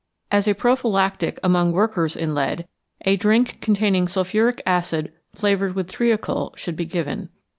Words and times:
As 0.31 0.47
a 0.47 0.55
prophylactic 0.55 1.39
among 1.43 1.73
workers 1.73 2.15
in 2.15 2.33
lead, 2.33 2.67
a 3.05 3.17
drink 3.17 3.61
containing 3.61 4.07
sulphuric 4.07 4.59
acid 4.65 5.13
flavoured 5.35 5.75
with 5.75 5.91
treacle 5.91 6.55
should 6.57 6.75
be 6.75 6.85
given. 6.85 7.29